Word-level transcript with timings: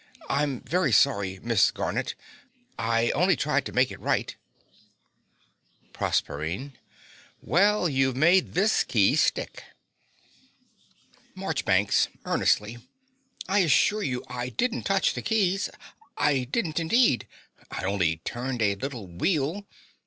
I'm 0.29 0.61
very 0.61 0.91
sorry, 0.91 1.37
Miss 1.43 1.69
Garnett. 1.69 2.15
I 2.75 3.11
only 3.11 3.35
tried 3.35 3.67
to 3.67 3.71
make 3.71 3.91
it 3.91 3.99
write. 3.99 4.35
PROSERPINE. 5.93 6.75
Well, 7.39 7.87
you've 7.87 8.15
made 8.15 8.53
this 8.55 8.83
key 8.83 9.15
stick. 9.15 9.63
MARCHBANKS 11.35 12.07
(earnestly). 12.25 12.77
I 13.47 13.59
assure 13.59 14.01
you 14.01 14.23
I 14.27 14.49
didn't 14.49 14.85
touch 14.85 15.13
the 15.13 15.21
keys. 15.21 15.69
I 16.17 16.45
didn't, 16.45 16.79
indeed. 16.79 17.27
I 17.69 17.83
only 17.85 18.21
turned 18.25 18.63
a 18.63 18.73
little 18.73 19.05
wheel. 19.05 19.67